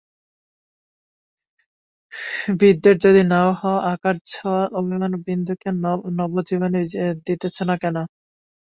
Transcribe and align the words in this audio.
বিদ্বেষ 2.59 2.95
যদি 3.05 3.21
নাও 3.31 3.49
হয়, 3.59 3.81
আকাশছোয়া 3.91 4.63
অভিমান 4.79 5.13
বিন্দুকে 5.25 5.69
নবজীবন 6.19 6.71
দিতেছে 7.27 7.63
না 7.69 7.75
কেন? 7.81 7.97